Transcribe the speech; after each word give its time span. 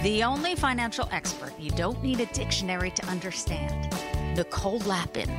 The 0.00 0.24
only 0.24 0.56
financial 0.56 1.08
expert 1.12 1.52
you 1.60 1.70
don't 1.70 2.02
need 2.02 2.20
a 2.20 2.26
dictionary 2.26 2.90
to 2.92 3.06
understand. 3.06 3.94
Nicole 4.36 4.78
Lapin. 4.80 5.30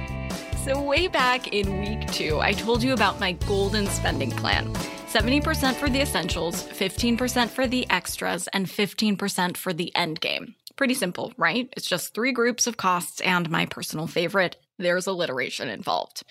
So, 0.63 0.81
way 0.81 1.07
back 1.07 1.47
in 1.49 1.81
week 1.81 2.09
two, 2.11 2.39
I 2.39 2.53
told 2.53 2.81
you 2.81 2.93
about 2.93 3.19
my 3.19 3.33
golden 3.33 3.87
spending 3.87 4.31
plan 4.31 4.71
70% 4.73 5.75
for 5.75 5.89
the 5.89 6.01
essentials, 6.01 6.63
15% 6.63 7.49
for 7.49 7.67
the 7.67 7.89
extras, 7.89 8.47
and 8.53 8.65
15% 8.67 9.57
for 9.57 9.73
the 9.73 9.93
end 9.95 10.21
game. 10.21 10.55
Pretty 10.75 10.93
simple, 10.93 11.33
right? 11.37 11.71
It's 11.75 11.87
just 11.87 12.13
three 12.13 12.31
groups 12.31 12.65
of 12.65 12.77
costs 12.77 13.21
and 13.21 13.49
my 13.49 13.65
personal 13.65 14.07
favorite. 14.07 14.55
There's 14.79 15.05
alliteration 15.05 15.67
involved. 15.69 16.23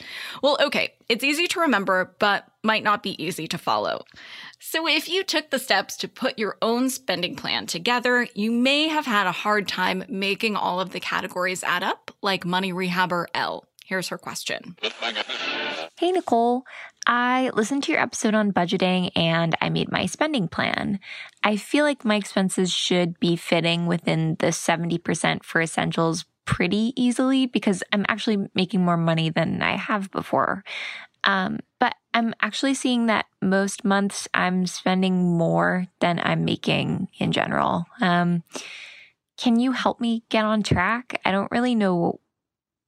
Well, 0.42 0.56
okay, 0.60 0.94
it's 1.08 1.22
easy 1.22 1.46
to 1.48 1.60
remember, 1.60 2.16
but 2.18 2.46
might 2.62 2.84
not 2.84 3.02
be 3.02 3.22
easy 3.22 3.46
to 3.48 3.58
follow. 3.58 4.04
So, 4.58 4.86
if 4.86 5.08
you 5.08 5.24
took 5.24 5.50
the 5.50 5.58
steps 5.58 5.96
to 5.98 6.08
put 6.08 6.38
your 6.38 6.56
own 6.62 6.90
spending 6.90 7.36
plan 7.36 7.66
together, 7.66 8.26
you 8.34 8.52
may 8.52 8.88
have 8.88 9.06
had 9.06 9.26
a 9.26 9.32
hard 9.32 9.68
time 9.68 10.04
making 10.08 10.56
all 10.56 10.80
of 10.80 10.90
the 10.90 11.00
categories 11.00 11.64
add 11.64 11.82
up, 11.82 12.10
like 12.22 12.44
Money 12.44 12.72
Rehabber 12.72 13.26
L. 13.34 13.66
Here's 13.84 14.08
her 14.08 14.18
question. 14.18 14.76
Hey, 15.98 16.12
Nicole. 16.12 16.64
I 17.06 17.50
listened 17.54 17.82
to 17.84 17.92
your 17.92 18.00
episode 18.00 18.34
on 18.34 18.52
budgeting 18.52 19.10
and 19.16 19.56
I 19.60 19.70
made 19.70 19.90
my 19.90 20.06
spending 20.06 20.46
plan. 20.46 21.00
I 21.42 21.56
feel 21.56 21.84
like 21.84 22.04
my 22.04 22.14
expenses 22.14 22.72
should 22.72 23.18
be 23.18 23.34
fitting 23.34 23.86
within 23.86 24.36
the 24.38 24.48
70% 24.48 25.42
for 25.42 25.60
essentials 25.60 26.24
pretty 26.44 26.92
easily 26.96 27.46
because 27.46 27.82
I'm 27.92 28.06
actually 28.08 28.48
making 28.54 28.84
more 28.84 28.96
money 28.96 29.30
than 29.30 29.62
I 29.62 29.76
have 29.76 30.10
before. 30.10 30.64
Um, 31.24 31.60
but 31.78 31.94
I'm 32.14 32.34
actually 32.40 32.74
seeing 32.74 33.06
that 33.06 33.26
most 33.40 33.84
months 33.84 34.28
I'm 34.34 34.66
spending 34.66 35.36
more 35.36 35.86
than 36.00 36.20
I'm 36.22 36.44
making 36.44 37.08
in 37.18 37.32
general. 37.32 37.86
Um, 38.00 38.42
can 39.36 39.58
you 39.58 39.72
help 39.72 40.00
me 40.00 40.22
get 40.28 40.44
on 40.44 40.62
track? 40.62 41.20
I 41.24 41.32
don't 41.32 41.50
really 41.50 41.74
know 41.74 42.20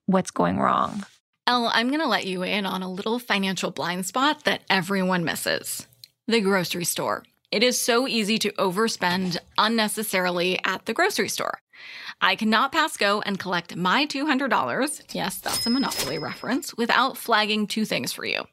what's 0.06 0.31
going 0.31 0.59
wrong. 0.59 1.05
Elle, 1.47 1.71
I'm 1.72 1.89
going 1.89 2.00
to 2.00 2.06
let 2.06 2.27
you 2.27 2.43
in 2.43 2.67
on 2.67 2.83
a 2.83 2.91
little 2.91 3.19
financial 3.19 3.71
blind 3.71 4.06
spot 4.06 4.45
that 4.45 4.62
everyone 4.71 5.25
misses 5.25 5.87
the 6.27 6.41
grocery 6.41 6.84
store. 6.84 7.25
It 7.51 7.62
is 7.62 7.81
so 7.81 8.09
easy 8.09 8.39
to 8.39 8.53
overspend 8.53 9.37
unnecessarily 9.59 10.59
at 10.65 10.87
the 10.87 10.95
grocery 10.95 11.28
store. 11.28 11.59
I 12.20 12.36
cannot 12.36 12.72
pass 12.72 12.96
go 12.96 13.20
and 13.20 13.38
collect 13.38 13.76
my 13.76 14.06
$200, 14.06 15.14
yes, 15.14 15.38
that's 15.38 15.66
a 15.66 15.70
Monopoly 15.70 16.18
reference, 16.18 16.74
without 16.76 17.16
flagging 17.16 17.66
two 17.66 17.84
things 17.84 18.12
for 18.12 18.24
you. 18.24 18.44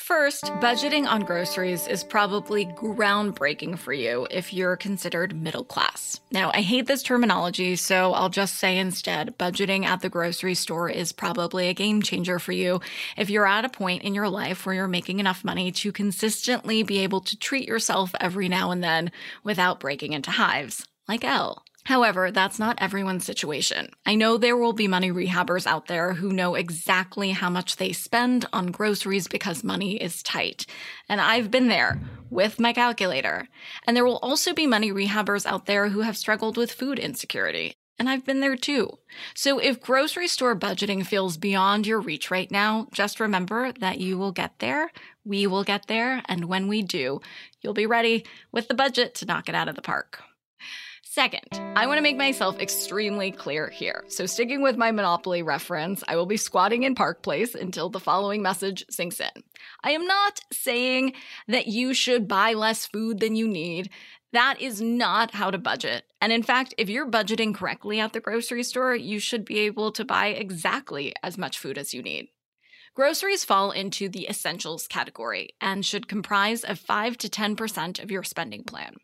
First, 0.00 0.44
budgeting 0.44 1.06
on 1.06 1.20
groceries 1.20 1.86
is 1.86 2.02
probably 2.02 2.64
groundbreaking 2.64 3.78
for 3.78 3.92
you 3.92 4.26
if 4.30 4.52
you're 4.52 4.76
considered 4.76 5.36
middle 5.36 5.62
class. 5.62 6.20
Now, 6.32 6.50
I 6.52 6.62
hate 6.62 6.86
this 6.86 7.02
terminology, 7.02 7.76
so 7.76 8.14
I'll 8.14 8.30
just 8.30 8.56
say 8.56 8.78
instead 8.78 9.36
budgeting 9.38 9.84
at 9.84 10.00
the 10.00 10.08
grocery 10.08 10.54
store 10.54 10.88
is 10.88 11.12
probably 11.12 11.68
a 11.68 11.74
game 11.74 12.00
changer 12.00 12.38
for 12.38 12.52
you 12.52 12.80
if 13.16 13.28
you're 13.28 13.46
at 13.46 13.66
a 13.66 13.68
point 13.68 14.02
in 14.02 14.14
your 14.14 14.30
life 14.30 14.64
where 14.64 14.74
you're 14.74 14.88
making 14.88 15.20
enough 15.20 15.44
money 15.44 15.70
to 15.70 15.92
consistently 15.92 16.82
be 16.82 17.00
able 17.00 17.20
to 17.20 17.38
treat 17.38 17.68
yourself 17.68 18.12
every 18.18 18.48
now 18.48 18.70
and 18.70 18.82
then 18.82 19.12
without 19.44 19.80
breaking 19.80 20.14
into 20.14 20.30
hives, 20.30 20.84
like 21.06 21.24
Elle. 21.24 21.62
However, 21.90 22.30
that's 22.30 22.60
not 22.60 22.78
everyone's 22.80 23.24
situation. 23.24 23.88
I 24.06 24.14
know 24.14 24.36
there 24.36 24.56
will 24.56 24.72
be 24.72 24.86
money 24.86 25.10
rehabbers 25.10 25.66
out 25.66 25.88
there 25.88 26.12
who 26.12 26.32
know 26.32 26.54
exactly 26.54 27.32
how 27.32 27.50
much 27.50 27.78
they 27.78 27.90
spend 27.90 28.46
on 28.52 28.70
groceries 28.70 29.26
because 29.26 29.64
money 29.64 29.96
is 30.00 30.22
tight. 30.22 30.66
And 31.08 31.20
I've 31.20 31.50
been 31.50 31.66
there 31.66 32.00
with 32.30 32.60
my 32.60 32.72
calculator. 32.72 33.48
And 33.88 33.96
there 33.96 34.04
will 34.04 34.18
also 34.18 34.54
be 34.54 34.68
money 34.68 34.92
rehabbers 34.92 35.44
out 35.44 35.66
there 35.66 35.88
who 35.88 36.02
have 36.02 36.16
struggled 36.16 36.56
with 36.56 36.70
food 36.70 37.00
insecurity. 37.00 37.74
And 37.98 38.08
I've 38.08 38.24
been 38.24 38.38
there 38.38 38.54
too. 38.54 38.98
So 39.34 39.58
if 39.58 39.80
grocery 39.80 40.28
store 40.28 40.54
budgeting 40.54 41.04
feels 41.04 41.38
beyond 41.38 41.88
your 41.88 41.98
reach 41.98 42.30
right 42.30 42.52
now, 42.52 42.86
just 42.92 43.18
remember 43.18 43.72
that 43.80 43.98
you 43.98 44.16
will 44.16 44.30
get 44.30 44.60
there. 44.60 44.92
We 45.24 45.48
will 45.48 45.64
get 45.64 45.88
there. 45.88 46.22
And 46.26 46.44
when 46.44 46.68
we 46.68 46.82
do, 46.82 47.20
you'll 47.62 47.74
be 47.74 47.86
ready 47.86 48.24
with 48.52 48.68
the 48.68 48.74
budget 48.74 49.16
to 49.16 49.26
knock 49.26 49.48
it 49.48 49.56
out 49.56 49.68
of 49.68 49.74
the 49.74 49.82
park. 49.82 50.22
Second, 51.12 51.60
I 51.76 51.88
want 51.88 51.98
to 51.98 52.02
make 52.02 52.16
myself 52.16 52.60
extremely 52.60 53.32
clear 53.32 53.68
here. 53.68 54.04
So, 54.06 54.26
sticking 54.26 54.62
with 54.62 54.76
my 54.76 54.92
Monopoly 54.92 55.42
reference, 55.42 56.04
I 56.06 56.14
will 56.14 56.24
be 56.24 56.36
squatting 56.36 56.84
in 56.84 56.94
Park 56.94 57.24
Place 57.24 57.56
until 57.56 57.88
the 57.88 57.98
following 57.98 58.42
message 58.42 58.84
sinks 58.90 59.18
in. 59.18 59.42
I 59.82 59.90
am 59.90 60.06
not 60.06 60.38
saying 60.52 61.14
that 61.48 61.66
you 61.66 61.94
should 61.94 62.28
buy 62.28 62.52
less 62.52 62.86
food 62.86 63.18
than 63.18 63.34
you 63.34 63.48
need. 63.48 63.90
That 64.32 64.60
is 64.60 64.80
not 64.80 65.34
how 65.34 65.50
to 65.50 65.58
budget. 65.58 66.04
And 66.20 66.32
in 66.32 66.44
fact, 66.44 66.74
if 66.78 66.88
you're 66.88 67.10
budgeting 67.10 67.56
correctly 67.56 67.98
at 67.98 68.12
the 68.12 68.20
grocery 68.20 68.62
store, 68.62 68.94
you 68.94 69.18
should 69.18 69.44
be 69.44 69.58
able 69.58 69.90
to 69.90 70.04
buy 70.04 70.28
exactly 70.28 71.12
as 71.24 71.36
much 71.36 71.58
food 71.58 71.76
as 71.76 71.92
you 71.92 72.04
need. 72.04 72.28
Groceries 72.94 73.44
fall 73.44 73.72
into 73.72 74.08
the 74.08 74.28
essentials 74.28 74.86
category 74.86 75.56
and 75.60 75.84
should 75.84 76.06
comprise 76.06 76.62
of 76.62 76.78
5 76.78 77.18
to 77.18 77.28
10% 77.28 78.00
of 78.00 78.12
your 78.12 78.22
spending 78.22 78.62
plan. 78.62 78.94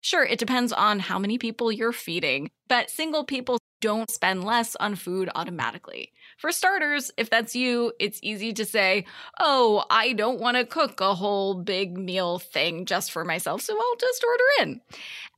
Sure, 0.00 0.24
it 0.24 0.38
depends 0.38 0.72
on 0.72 0.98
how 0.98 1.18
many 1.18 1.38
people 1.38 1.72
you're 1.72 1.92
feeding, 1.92 2.50
but 2.68 2.90
single 2.90 3.24
people 3.24 3.58
don't 3.80 4.10
spend 4.10 4.44
less 4.44 4.74
on 4.76 4.94
food 4.94 5.28
automatically. 5.34 6.10
For 6.38 6.50
starters, 6.50 7.10
if 7.18 7.28
that's 7.28 7.54
you, 7.54 7.92
it's 8.00 8.18
easy 8.22 8.52
to 8.54 8.64
say, 8.64 9.04
oh, 9.38 9.84
I 9.90 10.14
don't 10.14 10.40
want 10.40 10.56
to 10.56 10.64
cook 10.64 11.02
a 11.02 11.14
whole 11.14 11.54
big 11.54 11.98
meal 11.98 12.38
thing 12.38 12.86
just 12.86 13.12
for 13.12 13.26
myself, 13.26 13.60
so 13.60 13.74
I'll 13.74 13.96
just 13.96 14.24
order 14.24 14.44
in. 14.62 14.80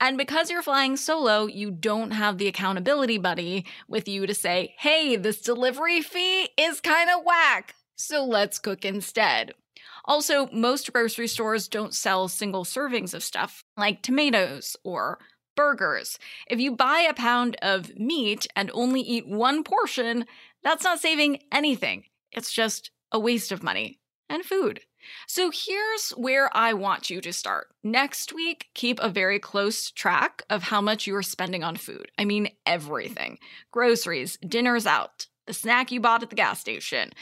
And 0.01 0.17
because 0.17 0.49
you're 0.49 0.63
flying 0.63 0.97
solo, 0.97 1.47
you 1.47 1.73
don't 1.73 2.13
have 2.13 2.39
the 2.39 2.47
accountability 2.47 3.19
buddy 3.19 3.67
with 3.89 4.07
you 4.07 4.29
to 4.29 4.35
say, 4.35 4.75
hey, 4.79 5.17
this 5.17 5.41
delivery 5.41 6.01
fee 6.01 6.49
is 6.57 6.81
kind 6.81 7.11
of 7.11 7.25
whack, 7.25 7.75
so 7.97 8.25
let's 8.25 8.61
cook 8.61 8.85
instead. 8.85 9.55
Also, 10.07 10.49
most 10.53 10.93
grocery 10.93 11.29
stores 11.29 11.69
don't 11.69 11.95
sell 11.95 12.29
single 12.29 12.65
servings 12.65 13.15
of 13.15 13.25
stuff 13.25 13.65
like 13.77 14.03
tomatoes 14.03 14.77
or 14.85 15.19
burgers. 15.57 16.19
If 16.49 16.61
you 16.61 16.77
buy 16.77 17.01
a 17.01 17.15
pound 17.15 17.57
of 17.63 17.97
meat 17.99 18.47
and 18.55 18.71
only 18.73 19.01
eat 19.01 19.27
one 19.27 19.65
portion, 19.65 20.27
that's 20.63 20.85
not 20.85 21.01
saving 21.01 21.41
anything. 21.51 22.05
It's 22.31 22.53
just 22.53 22.91
a 23.11 23.19
waste 23.19 23.51
of 23.51 23.63
money 23.63 23.99
and 24.29 24.45
food. 24.45 24.81
So 25.27 25.51
here's 25.53 26.11
where 26.11 26.55
I 26.57 26.73
want 26.73 27.11
you 27.11 27.21
to 27.21 27.33
start. 27.33 27.69
Next 27.83 28.33
week, 28.33 28.67
keep 28.75 28.99
a 29.01 29.09
very 29.09 29.39
close 29.39 29.91
track 29.91 30.43
of 30.51 30.65
how 30.65 30.81
much 30.81 31.07
you 31.07 31.15
are 31.17 31.23
spending 31.23 31.63
on 31.63 31.77
food. 31.77 32.11
I 32.19 32.25
mean, 32.25 32.49
everything 32.67 33.39
groceries, 33.71 34.37
dinners 34.39 34.87
out, 34.87 35.27
the 35.47 35.55
snack 35.55 35.93
you 35.93 36.01
bought 36.01 36.23
at 36.23 36.31
the 36.31 36.37
gas 36.37 36.61
station, 36.61 37.13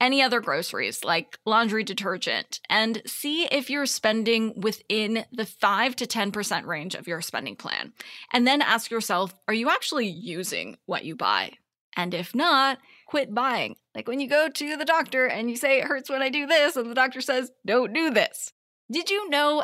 any 0.00 0.20
other 0.20 0.40
groceries 0.40 1.04
like 1.04 1.38
laundry 1.46 1.84
detergent 1.84 2.60
and 2.68 3.02
see 3.06 3.44
if 3.46 3.70
you're 3.70 3.86
spending 3.86 4.60
within 4.60 5.24
the 5.32 5.46
5 5.46 5.96
to 5.96 6.06
10% 6.06 6.66
range 6.66 6.94
of 6.94 7.06
your 7.06 7.20
spending 7.20 7.56
plan. 7.56 7.92
And 8.32 8.46
then 8.46 8.60
ask 8.60 8.90
yourself, 8.90 9.34
are 9.48 9.54
you 9.54 9.70
actually 9.70 10.08
using 10.08 10.76
what 10.86 11.04
you 11.04 11.16
buy? 11.16 11.52
And 11.96 12.12
if 12.12 12.34
not, 12.34 12.78
quit 13.06 13.32
buying. 13.32 13.76
Like 13.94 14.08
when 14.08 14.20
you 14.20 14.28
go 14.28 14.48
to 14.48 14.76
the 14.76 14.84
doctor 14.84 15.26
and 15.26 15.48
you 15.48 15.56
say, 15.56 15.78
it 15.78 15.84
hurts 15.84 16.10
when 16.10 16.22
I 16.22 16.28
do 16.28 16.46
this, 16.46 16.74
and 16.76 16.90
the 16.90 16.94
doctor 16.94 17.20
says, 17.20 17.52
don't 17.64 17.92
do 17.92 18.10
this. 18.10 18.52
Did 18.90 19.10
you 19.10 19.30
know 19.30 19.62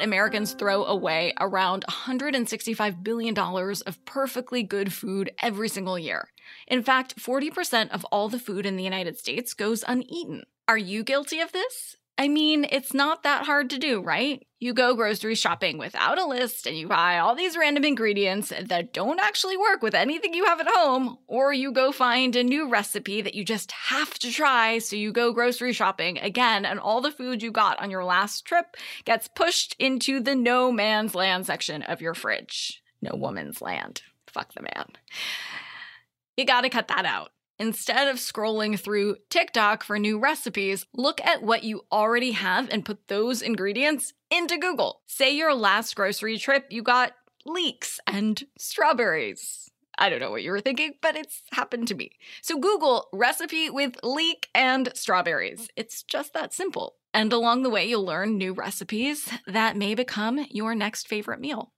Americans 0.00 0.52
throw 0.52 0.84
away 0.84 1.32
around 1.40 1.84
$165 1.88 3.02
billion 3.02 3.36
of 3.38 4.04
perfectly 4.04 4.62
good 4.62 4.92
food 4.92 5.30
every 5.40 5.68
single 5.68 5.98
year? 5.98 6.28
In 6.66 6.82
fact, 6.82 7.16
40% 7.16 7.90
of 7.90 8.04
all 8.06 8.28
the 8.28 8.38
food 8.38 8.66
in 8.66 8.76
the 8.76 8.84
United 8.84 9.18
States 9.18 9.54
goes 9.54 9.84
uneaten. 9.86 10.44
Are 10.66 10.78
you 10.78 11.02
guilty 11.02 11.40
of 11.40 11.52
this? 11.52 11.96
I 12.20 12.26
mean, 12.26 12.66
it's 12.72 12.92
not 12.92 13.22
that 13.22 13.46
hard 13.46 13.70
to 13.70 13.78
do, 13.78 14.00
right? 14.00 14.44
You 14.58 14.74
go 14.74 14.96
grocery 14.96 15.36
shopping 15.36 15.78
without 15.78 16.18
a 16.18 16.26
list 16.26 16.66
and 16.66 16.76
you 16.76 16.88
buy 16.88 17.18
all 17.18 17.36
these 17.36 17.56
random 17.56 17.84
ingredients 17.84 18.48
that 18.60 18.92
don't 18.92 19.20
actually 19.20 19.56
work 19.56 19.82
with 19.82 19.94
anything 19.94 20.34
you 20.34 20.44
have 20.44 20.58
at 20.58 20.66
home, 20.68 21.18
or 21.28 21.52
you 21.52 21.70
go 21.70 21.92
find 21.92 22.34
a 22.34 22.42
new 22.42 22.68
recipe 22.68 23.20
that 23.20 23.36
you 23.36 23.44
just 23.44 23.70
have 23.70 24.18
to 24.18 24.32
try, 24.32 24.78
so 24.78 24.96
you 24.96 25.12
go 25.12 25.32
grocery 25.32 25.72
shopping 25.72 26.18
again, 26.18 26.64
and 26.64 26.80
all 26.80 27.00
the 27.00 27.12
food 27.12 27.40
you 27.40 27.52
got 27.52 27.80
on 27.80 27.88
your 27.88 28.04
last 28.04 28.44
trip 28.44 28.76
gets 29.04 29.28
pushed 29.28 29.76
into 29.78 30.18
the 30.18 30.34
no 30.34 30.72
man's 30.72 31.14
land 31.14 31.46
section 31.46 31.82
of 31.82 32.00
your 32.00 32.14
fridge. 32.14 32.82
No 33.00 33.12
woman's 33.14 33.62
land. 33.62 34.02
Fuck 34.26 34.54
the 34.54 34.62
man. 34.62 34.86
You 36.36 36.44
gotta 36.44 36.68
cut 36.68 36.88
that 36.88 37.04
out. 37.04 37.30
Instead 37.60 38.06
of 38.06 38.16
scrolling 38.16 38.78
through 38.78 39.16
TikTok 39.30 39.82
for 39.82 39.98
new 39.98 40.18
recipes, 40.18 40.86
look 40.94 41.20
at 41.22 41.42
what 41.42 41.64
you 41.64 41.82
already 41.90 42.30
have 42.32 42.68
and 42.70 42.84
put 42.84 43.08
those 43.08 43.42
ingredients 43.42 44.12
into 44.30 44.56
Google. 44.58 45.00
Say 45.06 45.34
your 45.34 45.54
last 45.54 45.96
grocery 45.96 46.38
trip, 46.38 46.66
you 46.70 46.82
got 46.82 47.12
leeks 47.44 47.98
and 48.06 48.44
strawberries. 48.58 49.70
I 49.98 50.08
don't 50.08 50.20
know 50.20 50.30
what 50.30 50.44
you 50.44 50.52
were 50.52 50.60
thinking, 50.60 50.94
but 51.02 51.16
it's 51.16 51.42
happened 51.50 51.88
to 51.88 51.96
me. 51.96 52.12
So 52.42 52.58
Google 52.58 53.08
recipe 53.12 53.68
with 53.68 53.96
leek 54.04 54.48
and 54.54 54.90
strawberries. 54.94 55.68
It's 55.74 56.04
just 56.04 56.34
that 56.34 56.54
simple. 56.54 56.94
And 57.12 57.32
along 57.32 57.64
the 57.64 57.70
way, 57.70 57.86
you'll 57.86 58.04
learn 58.04 58.38
new 58.38 58.52
recipes 58.52 59.28
that 59.48 59.76
may 59.76 59.96
become 59.96 60.46
your 60.50 60.76
next 60.76 61.08
favorite 61.08 61.40
meal. 61.40 61.72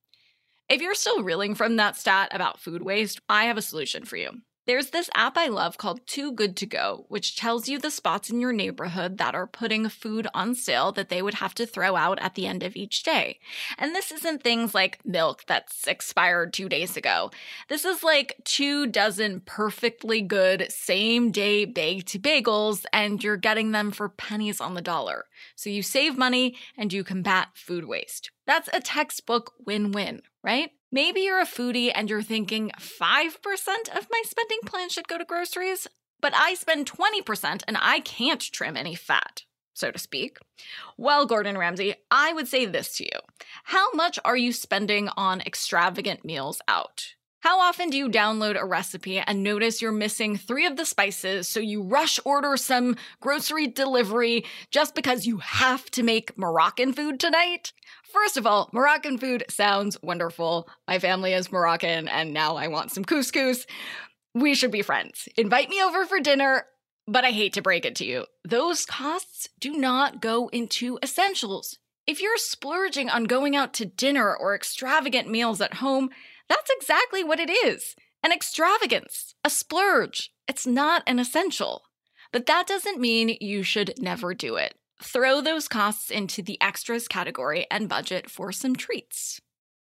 If 0.69 0.83
you're 0.83 0.95
still 0.95 1.23
reeling 1.23 1.55
from 1.55 1.77
that 1.77 1.97
stat 1.97 2.29
about 2.33 2.61
food 2.61 2.83
waste, 2.83 3.21
I 3.31 3.45
have 3.45 3.57
a 3.57 3.63
solution 3.63 4.05
for 4.05 4.19
you. 4.19 4.43
There's 4.71 4.91
this 4.91 5.11
app 5.15 5.37
I 5.37 5.49
love 5.49 5.79
called 5.79 6.07
Too 6.07 6.31
Good 6.31 6.57
To 6.59 6.65
Go, 6.65 7.05
which 7.09 7.35
tells 7.35 7.69
you 7.69 7.81
the 7.81 7.91
spots 7.91 8.31
in 8.31 8.41
your 8.41 8.53
neighborhood 8.53 9.19
that 9.19 9.35
are 9.35 9.49
putting 9.49 9.89
food 9.89 10.29
on 10.33 10.55
sale 10.55 10.93
that 10.93 11.09
they 11.09 11.23
would 11.23 11.35
have 11.35 11.57
to 11.57 11.67
throw 11.67 11.97
out 11.97 12.21
at 12.21 12.37
the 12.37 12.47
end 12.47 12.63
of 12.63 12.77
each 12.77 13.03
day. 13.03 13.41
And 13.79 13.97
this 13.97 14.13
isn't 14.13 14.45
things 14.45 14.73
like 14.73 15.05
milk 15.05 15.43
that's 15.49 15.89
expired 15.89 16.53
two 16.53 16.69
days 16.69 16.97
ago. 16.97 17.33
This 17.69 17.85
is 17.85 18.05
like 18.05 18.37
two 18.45 18.87
dozen 18.87 19.41
perfectly 19.45 20.23
good 20.23 20.71
same 20.71 21.33
day 21.33 21.65
baked 21.65 22.23
bagels, 22.23 22.85
and 22.93 23.25
you're 23.25 23.37
getting 23.37 23.73
them 23.73 23.91
for 23.91 24.09
pennies 24.09 24.61
on 24.61 24.75
the 24.75 24.81
dollar. 24.81 25.25
So 25.57 25.69
you 25.69 25.83
save 25.83 26.17
money 26.17 26.55
and 26.79 26.93
you 26.93 27.03
combat 27.03 27.49
food 27.55 27.87
waste. 27.87 28.31
That's 28.47 28.69
a 28.73 28.79
textbook 28.79 29.53
win 29.67 29.91
win, 29.91 30.23
right? 30.45 30.71
Maybe 30.93 31.21
you're 31.21 31.41
a 31.41 31.47
foodie 31.47 31.93
and 31.95 32.11
you're 32.11 32.23
thinking 32.23 32.73
5% 32.79 33.37
of 33.97 34.09
my 34.11 34.23
spending 34.25 34.59
plan 34.67 34.89
should 34.89 35.07
go 35.07 35.19
to 35.19 35.25
groceries, 35.25 35.87
but 36.21 36.35
I 36.35 36.55
spend 36.55 36.91
20% 36.91 37.63
and 37.69 37.77
I 37.81 38.01
can't 38.01 38.41
trim 38.41 38.77
any 38.77 38.97
fat, 38.97 39.45
so 39.73 39.93
to 39.93 39.99
speak. 39.99 40.39
Well, 40.97 41.27
Gordon 41.27 41.57
Ramsay, 41.57 41.95
I 42.11 42.33
would 42.33 42.49
say 42.49 42.67
this 42.67 42.97
to 42.97 43.05
you 43.05 43.21
How 43.65 43.93
much 43.93 44.19
are 44.25 44.37
you 44.37 44.53
spending 44.53 45.09
on 45.17 45.41
extravagant 45.43 46.25
meals 46.25 46.61
out? 46.67 47.15
How 47.41 47.59
often 47.59 47.89
do 47.89 47.97
you 47.97 48.11
download 48.11 48.61
a 48.61 48.67
recipe 48.67 49.19
and 49.19 49.43
notice 49.43 49.81
you're 49.81 49.93
missing 49.93 50.37
three 50.37 50.67
of 50.67 50.77
the 50.77 50.85
spices, 50.85 51.49
so 51.49 51.59
you 51.59 51.83
rush 51.83 52.21
order 52.27 52.55
some 52.59 52.97
grocery 53.21 53.67
delivery 53.67 54.45
just 54.71 54.95
because 54.95 55.27
you 55.27 55.39
have 55.39 55.91
to 55.93 56.03
make 56.03 56.37
Moroccan 56.37 56.93
food 56.93 57.19
tonight? 57.19 57.73
First 58.13 58.37
of 58.37 58.47
all, 58.47 58.69
Moroccan 58.75 59.17
food 59.17 59.45
sounds 59.49 59.97
wonderful. 60.03 60.69
My 60.87 60.99
family 60.99 61.33
is 61.33 61.51
Moroccan, 61.51 62.09
and 62.09 62.35
now 62.35 62.57
I 62.57 62.69
want 62.69 62.91
some 62.91 63.07
couscous. 63.07 63.65
We 64.35 64.55
should 64.55 64.71
be 64.71 64.83
friends. 64.83 65.27
Invite 65.39 65.71
me 65.71 65.83
over 65.83 66.05
for 66.05 66.21
dinner, 66.21 66.67
but 67.07 67.25
I 67.25 67.31
hate 67.31 67.55
to 67.55 67.63
break 67.63 67.87
it 67.87 67.97
to 67.97 68.05
you. 68.05 68.27
Those 68.45 68.85
costs 68.85 69.49
do 69.59 69.73
not 69.73 70.21
go 70.21 70.49
into 70.49 70.99
essentials. 71.03 71.79
If 72.07 72.21
you're 72.21 72.37
splurging 72.37 73.09
on 73.09 73.25
going 73.25 73.57
out 73.57 73.73
to 73.75 73.87
dinner 73.87 74.37
or 74.37 74.55
extravagant 74.55 75.31
meals 75.31 75.63
at 75.63 75.75
home, 75.75 76.11
that's 76.51 76.71
exactly 76.71 77.25
what 77.25 77.41
it 77.41 77.49
is 77.49 77.95
an 78.23 78.33
extravagance, 78.33 79.35
a 79.43 79.49
splurge. 79.49 80.31
It's 80.47 80.67
not 80.67 81.03
an 81.07 81.19
essential. 81.19 81.85
But 82.33 82.45
that 82.47 82.67
doesn't 82.67 83.01
mean 83.01 83.39
you 83.41 83.63
should 83.63 83.95
never 83.99 84.35
do 84.35 84.57
it. 84.57 84.75
Throw 85.03 85.41
those 85.41 85.69
costs 85.69 86.11
into 86.11 86.43
the 86.43 86.61
extras 86.61 87.09
category 87.09 87.67
and 87.71 87.89
budget 87.89 88.29
for 88.29 88.53
some 88.53 88.77
treats. 88.77 89.41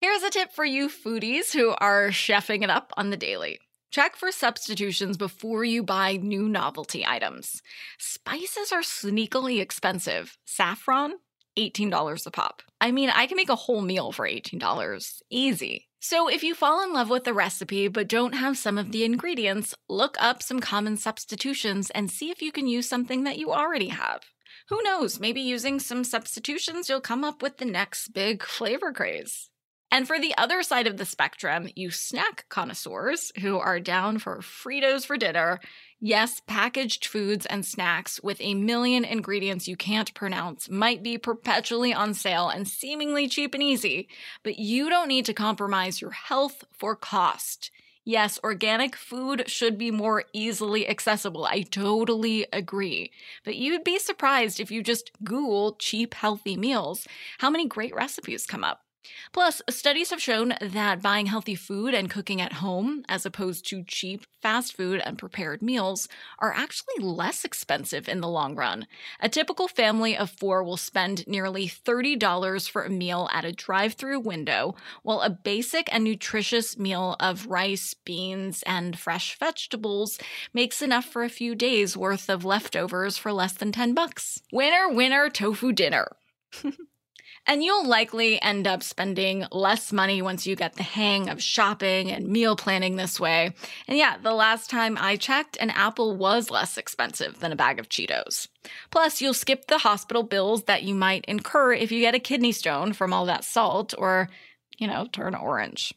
Here's 0.00 0.24
a 0.24 0.30
tip 0.30 0.52
for 0.52 0.64
you 0.64 0.88
foodies 0.88 1.52
who 1.52 1.74
are 1.78 2.08
chefing 2.08 2.64
it 2.64 2.70
up 2.70 2.92
on 2.96 3.10
the 3.10 3.16
daily. 3.16 3.60
Check 3.92 4.16
for 4.16 4.32
substitutions 4.32 5.16
before 5.16 5.64
you 5.64 5.82
buy 5.82 6.16
new 6.16 6.48
novelty 6.48 7.06
items. 7.06 7.62
Spices 7.98 8.72
are 8.72 8.82
sneakily 8.82 9.60
expensive. 9.60 10.36
Saffron, 10.44 11.14
$18 11.58 12.26
a 12.26 12.30
pop. 12.30 12.62
I 12.80 12.90
mean, 12.90 13.10
I 13.10 13.26
can 13.26 13.36
make 13.36 13.48
a 13.48 13.56
whole 13.56 13.80
meal 13.80 14.12
for 14.12 14.26
$18. 14.26 15.22
Easy. 15.30 15.88
So, 16.00 16.28
if 16.28 16.44
you 16.44 16.54
fall 16.54 16.84
in 16.84 16.92
love 16.92 17.10
with 17.10 17.24
the 17.24 17.34
recipe 17.34 17.88
but 17.88 18.08
don't 18.08 18.34
have 18.34 18.58
some 18.58 18.78
of 18.78 18.92
the 18.92 19.04
ingredients, 19.04 19.74
look 19.88 20.16
up 20.20 20.42
some 20.42 20.60
common 20.60 20.96
substitutions 20.96 21.90
and 21.90 22.10
see 22.10 22.30
if 22.30 22.42
you 22.42 22.52
can 22.52 22.66
use 22.68 22.88
something 22.88 23.24
that 23.24 23.38
you 23.38 23.52
already 23.52 23.88
have. 23.88 24.20
Who 24.68 24.82
knows, 24.82 25.20
maybe 25.20 25.40
using 25.40 25.80
some 25.80 26.04
substitutions, 26.04 26.88
you'll 26.88 27.00
come 27.00 27.24
up 27.24 27.42
with 27.42 27.58
the 27.58 27.64
next 27.64 28.08
big 28.08 28.42
flavor 28.42 28.92
craze. 28.92 29.50
And 29.90 30.06
for 30.06 30.18
the 30.18 30.36
other 30.36 30.62
side 30.62 30.86
of 30.86 30.96
the 30.96 31.04
spectrum, 31.04 31.68
you 31.76 31.90
snack 31.90 32.46
connoisseurs 32.48 33.30
who 33.40 33.58
are 33.58 33.78
down 33.78 34.18
for 34.18 34.38
Fritos 34.38 35.06
for 35.06 35.16
dinner. 35.16 35.60
Yes, 36.00 36.40
packaged 36.46 37.06
foods 37.06 37.46
and 37.46 37.64
snacks 37.64 38.22
with 38.22 38.40
a 38.40 38.54
million 38.54 39.04
ingredients 39.04 39.66
you 39.66 39.76
can't 39.76 40.12
pronounce 40.14 40.68
might 40.68 41.02
be 41.02 41.16
perpetually 41.18 41.92
on 41.92 42.12
sale 42.14 42.48
and 42.48 42.68
seemingly 42.68 43.28
cheap 43.28 43.54
and 43.54 43.62
easy, 43.62 44.08
but 44.42 44.58
you 44.58 44.90
don't 44.90 45.08
need 45.08 45.24
to 45.26 45.34
compromise 45.34 46.00
your 46.00 46.10
health 46.12 46.64
for 46.70 46.96
cost. 46.96 47.70
Yes, 48.04 48.38
organic 48.44 48.94
food 48.94 49.48
should 49.50 49.76
be 49.78 49.90
more 49.90 50.24
easily 50.32 50.86
accessible. 50.88 51.44
I 51.46 51.62
totally 51.62 52.46
agree. 52.52 53.10
But 53.44 53.56
you'd 53.56 53.82
be 53.82 53.98
surprised 53.98 54.60
if 54.60 54.70
you 54.70 54.82
just 54.82 55.10
Google 55.24 55.74
cheap, 55.76 56.14
healthy 56.14 56.56
meals, 56.56 57.06
how 57.38 57.50
many 57.50 57.66
great 57.66 57.94
recipes 57.94 58.46
come 58.46 58.62
up. 58.62 58.85
Plus, 59.32 59.62
studies 59.68 60.10
have 60.10 60.20
shown 60.20 60.54
that 60.60 61.02
buying 61.02 61.26
healthy 61.26 61.54
food 61.54 61.94
and 61.94 62.10
cooking 62.10 62.40
at 62.40 62.54
home, 62.54 63.04
as 63.08 63.26
opposed 63.26 63.66
to 63.68 63.84
cheap 63.84 64.26
fast 64.40 64.76
food 64.76 65.00
and 65.04 65.18
prepared 65.18 65.62
meals, 65.62 66.08
are 66.38 66.52
actually 66.52 66.94
less 67.00 67.44
expensive 67.44 68.08
in 68.08 68.20
the 68.20 68.28
long 68.28 68.54
run. 68.54 68.86
A 69.20 69.28
typical 69.28 69.68
family 69.68 70.16
of 70.16 70.30
four 70.30 70.62
will 70.62 70.76
spend 70.76 71.26
nearly 71.26 71.68
$30 71.68 72.68
for 72.70 72.84
a 72.84 72.90
meal 72.90 73.28
at 73.32 73.44
a 73.44 73.52
drive 73.52 73.94
through 73.94 74.20
window, 74.20 74.74
while 75.02 75.20
a 75.20 75.30
basic 75.30 75.92
and 75.92 76.04
nutritious 76.04 76.78
meal 76.78 77.16
of 77.20 77.46
rice, 77.46 77.94
beans, 77.94 78.62
and 78.64 78.98
fresh 78.98 79.38
vegetables 79.38 80.18
makes 80.52 80.82
enough 80.82 81.04
for 81.04 81.24
a 81.24 81.28
few 81.28 81.54
days 81.54 81.96
worth 81.96 82.28
of 82.28 82.44
leftovers 82.44 83.18
for 83.18 83.32
less 83.32 83.52
than 83.52 83.72
10 83.72 83.94
bucks. 83.94 84.42
Winner, 84.52 84.88
winner, 84.88 85.28
tofu 85.28 85.72
dinner. 85.72 86.16
And 87.46 87.62
you'll 87.62 87.86
likely 87.86 88.42
end 88.42 88.66
up 88.66 88.82
spending 88.82 89.44
less 89.52 89.92
money 89.92 90.20
once 90.20 90.46
you 90.46 90.56
get 90.56 90.74
the 90.74 90.82
hang 90.82 91.28
of 91.28 91.40
shopping 91.40 92.10
and 92.10 92.28
meal 92.28 92.56
planning 92.56 92.96
this 92.96 93.20
way. 93.20 93.52
And 93.86 93.96
yeah, 93.96 94.16
the 94.18 94.32
last 94.32 94.68
time 94.68 94.98
I 94.98 95.16
checked, 95.16 95.56
an 95.60 95.70
apple 95.70 96.16
was 96.16 96.50
less 96.50 96.76
expensive 96.76 97.38
than 97.38 97.52
a 97.52 97.56
bag 97.56 97.78
of 97.78 97.88
Cheetos. 97.88 98.48
Plus, 98.90 99.20
you'll 99.20 99.34
skip 99.34 99.68
the 99.68 99.78
hospital 99.78 100.24
bills 100.24 100.64
that 100.64 100.82
you 100.82 100.94
might 100.94 101.24
incur 101.26 101.72
if 101.72 101.92
you 101.92 102.00
get 102.00 102.16
a 102.16 102.20
kidney 102.20 102.52
stone 102.52 102.92
from 102.92 103.12
all 103.12 103.26
that 103.26 103.44
salt 103.44 103.94
or, 103.96 104.28
you 104.76 104.88
know, 104.88 105.06
turn 105.12 105.34
orange. 105.34 105.94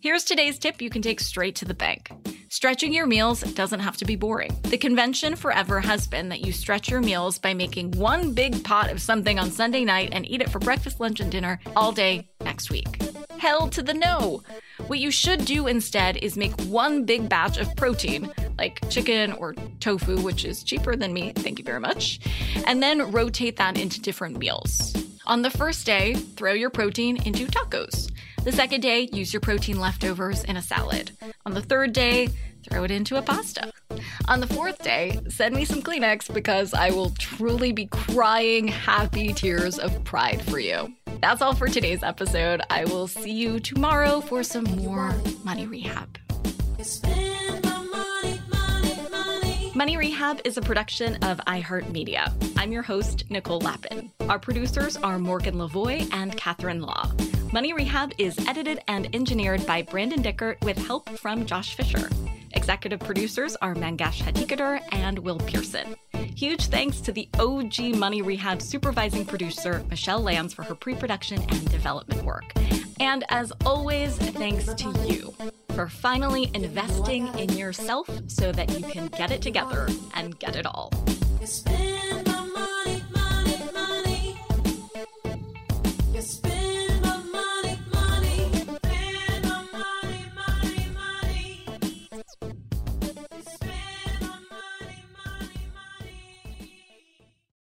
Here's 0.00 0.22
today's 0.22 0.60
tip 0.60 0.80
you 0.80 0.90
can 0.90 1.02
take 1.02 1.18
straight 1.18 1.56
to 1.56 1.64
the 1.64 1.74
bank. 1.74 2.12
Stretching 2.50 2.94
your 2.94 3.08
meals 3.08 3.40
doesn't 3.40 3.80
have 3.80 3.96
to 3.96 4.04
be 4.04 4.14
boring. 4.14 4.56
The 4.62 4.78
convention 4.78 5.34
forever 5.34 5.80
has 5.80 6.06
been 6.06 6.28
that 6.28 6.46
you 6.46 6.52
stretch 6.52 6.88
your 6.88 7.00
meals 7.00 7.36
by 7.36 7.52
making 7.52 7.90
one 7.90 8.32
big 8.32 8.62
pot 8.62 8.92
of 8.92 9.02
something 9.02 9.40
on 9.40 9.50
Sunday 9.50 9.84
night 9.84 10.10
and 10.12 10.24
eat 10.30 10.40
it 10.40 10.50
for 10.50 10.60
breakfast, 10.60 11.00
lunch, 11.00 11.18
and 11.18 11.32
dinner 11.32 11.58
all 11.74 11.90
day 11.90 12.28
next 12.42 12.70
week. 12.70 13.02
Hell 13.38 13.66
to 13.70 13.82
the 13.82 13.92
no! 13.92 14.44
What 14.86 15.00
you 15.00 15.10
should 15.10 15.44
do 15.44 15.66
instead 15.66 16.16
is 16.18 16.36
make 16.36 16.58
one 16.62 17.04
big 17.04 17.28
batch 17.28 17.58
of 17.58 17.74
protein, 17.74 18.30
like 18.56 18.88
chicken 18.90 19.32
or 19.32 19.54
tofu, 19.80 20.20
which 20.20 20.44
is 20.44 20.62
cheaper 20.62 20.94
than 20.94 21.12
meat, 21.12 21.34
thank 21.34 21.58
you 21.58 21.64
very 21.64 21.80
much, 21.80 22.20
and 22.68 22.80
then 22.80 23.10
rotate 23.10 23.56
that 23.56 23.76
into 23.76 24.00
different 24.00 24.38
meals. 24.38 24.94
On 25.28 25.42
the 25.42 25.50
first 25.50 25.84
day, 25.84 26.14
throw 26.14 26.54
your 26.54 26.70
protein 26.70 27.22
into 27.24 27.44
tacos. 27.44 28.10
The 28.44 28.52
second 28.52 28.80
day, 28.80 29.10
use 29.12 29.30
your 29.30 29.42
protein 29.42 29.78
leftovers 29.78 30.42
in 30.44 30.56
a 30.56 30.62
salad. 30.62 31.10
On 31.44 31.52
the 31.52 31.60
third 31.60 31.92
day, 31.92 32.30
throw 32.66 32.84
it 32.84 32.90
into 32.90 33.16
a 33.16 33.20
pasta. 33.22 33.70
On 34.26 34.40
the 34.40 34.46
fourth 34.46 34.82
day, 34.82 35.20
send 35.28 35.54
me 35.54 35.66
some 35.66 35.82
Kleenex 35.82 36.32
because 36.32 36.72
I 36.72 36.88
will 36.88 37.10
truly 37.10 37.72
be 37.72 37.88
crying 37.88 38.68
happy 38.68 39.34
tears 39.34 39.78
of 39.78 40.02
pride 40.04 40.40
for 40.40 40.60
you. 40.60 40.94
That's 41.20 41.42
all 41.42 41.54
for 41.54 41.68
today's 41.68 42.02
episode. 42.02 42.62
I 42.70 42.86
will 42.86 43.06
see 43.06 43.32
you 43.32 43.60
tomorrow 43.60 44.22
for 44.22 44.42
some 44.42 44.64
more 44.64 45.14
money 45.44 45.66
rehab. 45.66 46.18
Money 49.78 49.96
Rehab 49.96 50.40
is 50.44 50.56
a 50.56 50.60
production 50.60 51.14
of 51.22 51.38
iHeartMedia. 51.46 52.32
I'm 52.56 52.72
your 52.72 52.82
host, 52.82 53.22
Nicole 53.30 53.60
Lapin. 53.60 54.10
Our 54.28 54.40
producers 54.40 54.96
are 54.96 55.20
Morgan 55.20 55.54
Lavoie 55.54 56.12
and 56.12 56.36
Catherine 56.36 56.82
Law. 56.82 57.12
Money 57.52 57.72
Rehab 57.72 58.12
is 58.18 58.36
edited 58.48 58.80
and 58.88 59.08
engineered 59.14 59.64
by 59.68 59.82
Brandon 59.82 60.20
Dickert 60.20 60.60
with 60.64 60.76
help 60.84 61.08
from 61.10 61.46
Josh 61.46 61.76
Fisher. 61.76 62.10
Executive 62.54 62.98
producers 62.98 63.54
are 63.62 63.76
Mangesh 63.76 64.20
Hattikudur 64.20 64.82
and 64.90 65.20
Will 65.20 65.38
Pearson. 65.38 65.94
Huge 66.34 66.66
thanks 66.66 67.00
to 67.02 67.12
the 67.12 67.28
OG 67.38 67.94
Money 67.94 68.20
Rehab 68.20 68.60
supervising 68.60 69.24
producer, 69.24 69.84
Michelle 69.88 70.20
Lands, 70.20 70.52
for 70.52 70.64
her 70.64 70.74
pre 70.74 70.96
production 70.96 71.40
and 71.40 71.70
development 71.70 72.24
work. 72.24 72.52
And 73.00 73.24
as 73.28 73.52
always, 73.64 74.16
thanks 74.16 74.72
to 74.74 74.90
you 75.06 75.34
for 75.74 75.88
finally 75.88 76.50
investing 76.54 77.28
in 77.38 77.50
yourself 77.56 78.10
so 78.26 78.50
that 78.52 78.78
you 78.78 78.84
can 78.86 79.06
get 79.08 79.30
it 79.30 79.40
together 79.42 79.88
and 80.14 80.38
get 80.38 80.56
it 80.56 80.66
all. 80.66 80.92